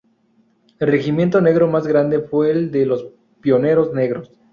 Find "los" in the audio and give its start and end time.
2.87-3.09